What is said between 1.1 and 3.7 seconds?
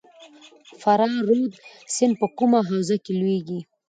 رود سیند په کومه حوزه کې لویږي؟